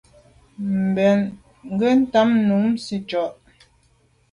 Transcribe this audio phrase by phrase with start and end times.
[0.87, 1.19] Mbèn
[1.71, 3.29] nke ntà num nsitsha’a.